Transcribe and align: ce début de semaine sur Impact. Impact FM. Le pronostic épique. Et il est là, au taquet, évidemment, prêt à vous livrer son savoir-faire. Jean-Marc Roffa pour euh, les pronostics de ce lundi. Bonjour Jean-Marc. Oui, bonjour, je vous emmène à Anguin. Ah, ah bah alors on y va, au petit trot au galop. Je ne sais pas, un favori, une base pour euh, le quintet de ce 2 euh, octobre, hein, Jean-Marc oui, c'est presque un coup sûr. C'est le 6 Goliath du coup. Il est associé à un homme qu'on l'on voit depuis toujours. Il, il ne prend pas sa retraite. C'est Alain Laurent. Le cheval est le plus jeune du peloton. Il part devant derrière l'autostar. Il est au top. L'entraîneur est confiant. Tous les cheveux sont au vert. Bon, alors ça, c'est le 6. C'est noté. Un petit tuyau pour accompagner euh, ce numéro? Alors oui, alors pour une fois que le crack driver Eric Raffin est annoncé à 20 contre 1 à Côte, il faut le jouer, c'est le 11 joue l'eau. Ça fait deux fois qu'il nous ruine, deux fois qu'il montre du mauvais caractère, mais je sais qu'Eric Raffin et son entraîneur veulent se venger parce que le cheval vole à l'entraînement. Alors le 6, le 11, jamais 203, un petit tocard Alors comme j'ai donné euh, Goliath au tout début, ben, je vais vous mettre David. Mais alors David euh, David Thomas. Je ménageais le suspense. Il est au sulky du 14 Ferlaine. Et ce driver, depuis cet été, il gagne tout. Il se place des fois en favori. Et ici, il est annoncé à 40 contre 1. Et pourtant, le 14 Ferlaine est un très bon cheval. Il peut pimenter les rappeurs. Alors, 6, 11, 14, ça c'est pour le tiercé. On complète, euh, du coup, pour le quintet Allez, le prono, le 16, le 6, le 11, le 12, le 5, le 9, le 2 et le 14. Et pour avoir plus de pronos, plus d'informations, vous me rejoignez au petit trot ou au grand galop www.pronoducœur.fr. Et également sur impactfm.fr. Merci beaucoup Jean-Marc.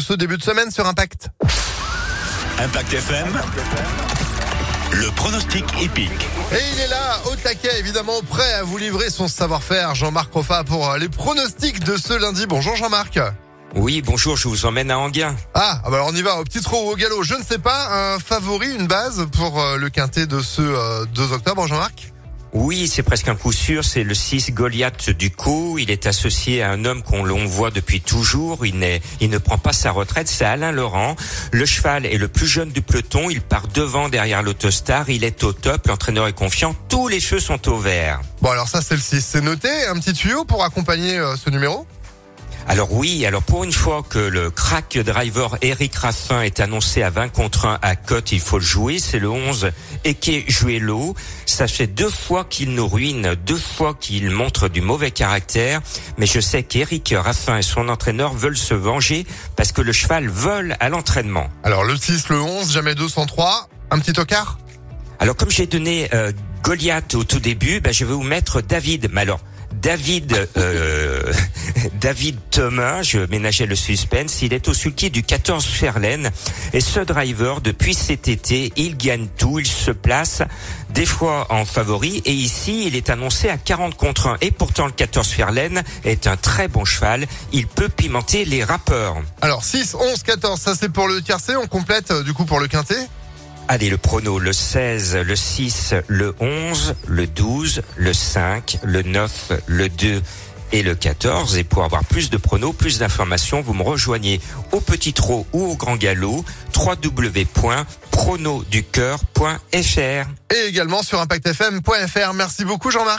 ce 0.00 0.12
début 0.12 0.36
de 0.36 0.42
semaine 0.42 0.70
sur 0.70 0.86
Impact. 0.86 1.28
Impact 2.58 2.92
FM. 2.92 3.26
Le 4.92 5.10
pronostic 5.10 5.64
épique. 5.80 6.26
Et 6.52 6.56
il 6.74 6.80
est 6.80 6.86
là, 6.88 7.18
au 7.30 7.36
taquet, 7.36 7.78
évidemment, 7.80 8.20
prêt 8.28 8.52
à 8.54 8.62
vous 8.62 8.78
livrer 8.78 9.10
son 9.10 9.26
savoir-faire. 9.28 9.94
Jean-Marc 9.94 10.32
Roffa 10.32 10.64
pour 10.64 10.90
euh, 10.90 10.98
les 10.98 11.08
pronostics 11.08 11.82
de 11.84 11.96
ce 11.96 12.12
lundi. 12.18 12.46
Bonjour 12.46 12.76
Jean-Marc. 12.76 13.20
Oui, 13.74 14.00
bonjour, 14.04 14.36
je 14.36 14.48
vous 14.48 14.64
emmène 14.64 14.90
à 14.90 14.98
Anguin. 14.98 15.34
Ah, 15.54 15.82
ah 15.84 15.90
bah 15.90 15.96
alors 15.96 16.08
on 16.12 16.16
y 16.16 16.22
va, 16.22 16.38
au 16.40 16.44
petit 16.44 16.60
trot 16.62 16.90
au 16.92 16.96
galop. 16.96 17.22
Je 17.24 17.34
ne 17.34 17.42
sais 17.42 17.58
pas, 17.58 18.14
un 18.14 18.18
favori, 18.18 18.72
une 18.74 18.86
base 18.86 19.26
pour 19.32 19.60
euh, 19.60 19.76
le 19.76 19.88
quintet 19.90 20.26
de 20.26 20.40
ce 20.40 20.62
2 21.04 21.22
euh, 21.22 21.34
octobre, 21.34 21.62
hein, 21.62 21.66
Jean-Marc 21.66 22.12
oui, 22.58 22.88
c'est 22.88 23.02
presque 23.02 23.28
un 23.28 23.34
coup 23.36 23.52
sûr. 23.52 23.84
C'est 23.84 24.02
le 24.02 24.14
6 24.14 24.52
Goliath 24.52 25.10
du 25.10 25.30
coup. 25.30 25.76
Il 25.78 25.90
est 25.90 26.06
associé 26.06 26.62
à 26.62 26.70
un 26.70 26.86
homme 26.86 27.02
qu'on 27.02 27.22
l'on 27.22 27.44
voit 27.44 27.70
depuis 27.70 28.00
toujours. 28.00 28.64
Il, 28.64 28.74
il 29.20 29.28
ne 29.28 29.36
prend 29.38 29.58
pas 29.58 29.74
sa 29.74 29.90
retraite. 29.90 30.26
C'est 30.26 30.46
Alain 30.46 30.72
Laurent. 30.72 31.16
Le 31.52 31.66
cheval 31.66 32.06
est 32.06 32.16
le 32.16 32.28
plus 32.28 32.46
jeune 32.46 32.70
du 32.70 32.80
peloton. 32.80 33.28
Il 33.28 33.42
part 33.42 33.68
devant 33.68 34.08
derrière 34.08 34.42
l'autostar. 34.42 35.10
Il 35.10 35.22
est 35.22 35.44
au 35.44 35.52
top. 35.52 35.86
L'entraîneur 35.86 36.28
est 36.28 36.32
confiant. 36.32 36.74
Tous 36.88 37.08
les 37.08 37.20
cheveux 37.20 37.40
sont 37.42 37.68
au 37.68 37.76
vert. 37.78 38.22
Bon, 38.40 38.50
alors 38.50 38.68
ça, 38.68 38.80
c'est 38.80 38.94
le 38.94 39.02
6. 39.02 39.22
C'est 39.22 39.42
noté. 39.42 39.68
Un 39.90 39.96
petit 39.98 40.14
tuyau 40.14 40.46
pour 40.46 40.64
accompagner 40.64 41.18
euh, 41.18 41.36
ce 41.36 41.50
numéro? 41.50 41.86
Alors 42.68 42.92
oui, 42.92 43.24
alors 43.24 43.44
pour 43.44 43.62
une 43.62 43.72
fois 43.72 44.02
que 44.02 44.18
le 44.18 44.50
crack 44.50 44.98
driver 44.98 45.56
Eric 45.62 45.94
Raffin 45.94 46.42
est 46.42 46.58
annoncé 46.58 47.00
à 47.02 47.10
20 47.10 47.28
contre 47.28 47.66
1 47.66 47.78
à 47.80 47.94
Côte, 47.94 48.32
il 48.32 48.40
faut 48.40 48.58
le 48.58 48.64
jouer, 48.64 48.98
c'est 48.98 49.20
le 49.20 49.30
11 49.30 49.70
joue 50.48 50.68
l'eau. 50.80 51.14
Ça 51.46 51.68
fait 51.68 51.86
deux 51.86 52.10
fois 52.10 52.44
qu'il 52.44 52.72
nous 52.74 52.88
ruine, 52.88 53.34
deux 53.46 53.56
fois 53.58 53.94
qu'il 53.94 54.30
montre 54.30 54.68
du 54.68 54.80
mauvais 54.80 55.12
caractère, 55.12 55.80
mais 56.18 56.26
je 56.26 56.40
sais 56.40 56.64
qu'Eric 56.64 57.14
Raffin 57.16 57.58
et 57.58 57.62
son 57.62 57.88
entraîneur 57.88 58.32
veulent 58.34 58.58
se 58.58 58.74
venger 58.74 59.26
parce 59.54 59.70
que 59.70 59.80
le 59.80 59.92
cheval 59.92 60.26
vole 60.28 60.76
à 60.80 60.88
l'entraînement. 60.88 61.46
Alors 61.62 61.84
le 61.84 61.96
6, 61.96 62.30
le 62.30 62.40
11, 62.42 62.72
jamais 62.72 62.96
203, 62.96 63.68
un 63.92 63.98
petit 64.00 64.12
tocard 64.12 64.58
Alors 65.20 65.36
comme 65.36 65.50
j'ai 65.52 65.68
donné 65.68 66.08
euh, 66.12 66.32
Goliath 66.64 67.14
au 67.14 67.22
tout 67.22 67.38
début, 67.40 67.80
ben, 67.80 67.92
je 67.94 68.04
vais 68.04 68.12
vous 68.12 68.24
mettre 68.24 68.60
David. 68.60 69.08
Mais 69.12 69.20
alors 69.20 69.38
David 69.82 70.48
euh, 70.56 71.05
David 72.06 72.38
Thomas. 72.52 73.02
Je 73.02 73.18
ménageais 73.18 73.66
le 73.66 73.74
suspense. 73.74 74.40
Il 74.40 74.52
est 74.54 74.68
au 74.68 74.74
sulky 74.74 75.10
du 75.10 75.24
14 75.24 75.64
Ferlaine. 75.64 76.30
Et 76.72 76.80
ce 76.80 77.00
driver, 77.00 77.60
depuis 77.60 77.94
cet 77.94 78.28
été, 78.28 78.72
il 78.76 78.96
gagne 78.96 79.26
tout. 79.36 79.58
Il 79.58 79.66
se 79.66 79.90
place 79.90 80.40
des 80.90 81.04
fois 81.04 81.48
en 81.50 81.64
favori. 81.64 82.22
Et 82.24 82.32
ici, 82.32 82.84
il 82.86 82.94
est 82.94 83.10
annoncé 83.10 83.48
à 83.48 83.56
40 83.58 83.96
contre 83.96 84.28
1. 84.28 84.36
Et 84.40 84.52
pourtant, 84.52 84.86
le 84.86 84.92
14 84.92 85.26
Ferlaine 85.26 85.82
est 86.04 86.28
un 86.28 86.36
très 86.36 86.68
bon 86.68 86.84
cheval. 86.84 87.26
Il 87.52 87.66
peut 87.66 87.88
pimenter 87.88 88.44
les 88.44 88.62
rappeurs. 88.62 89.16
Alors, 89.40 89.64
6, 89.64 89.96
11, 89.98 90.22
14, 90.22 90.60
ça 90.60 90.74
c'est 90.78 90.92
pour 90.92 91.08
le 91.08 91.20
tiercé. 91.22 91.56
On 91.56 91.66
complète, 91.66 92.12
euh, 92.12 92.22
du 92.22 92.34
coup, 92.34 92.44
pour 92.44 92.60
le 92.60 92.68
quintet 92.68 93.04
Allez, 93.66 93.90
le 93.90 93.98
prono, 93.98 94.38
le 94.38 94.52
16, 94.52 95.16
le 95.24 95.34
6, 95.34 95.94
le 96.06 96.36
11, 96.38 96.94
le 97.08 97.26
12, 97.26 97.82
le 97.96 98.12
5, 98.12 98.78
le 98.84 99.02
9, 99.02 99.52
le 99.66 99.88
2 99.88 100.22
et 100.72 100.82
le 100.82 100.94
14. 100.94 101.56
Et 101.58 101.64
pour 101.64 101.84
avoir 101.84 102.04
plus 102.04 102.28
de 102.30 102.36
pronos, 102.36 102.74
plus 102.74 102.98
d'informations, 102.98 103.60
vous 103.60 103.74
me 103.74 103.82
rejoignez 103.82 104.40
au 104.72 104.80
petit 104.80 105.12
trot 105.12 105.46
ou 105.52 105.64
au 105.64 105.76
grand 105.76 105.96
galop 105.96 106.44
www.pronoducœur.fr. 106.76 109.46
Et 109.72 110.66
également 110.68 111.02
sur 111.02 111.18
impactfm.fr. 111.20 112.32
Merci 112.34 112.64
beaucoup 112.64 112.90
Jean-Marc. 112.92 113.14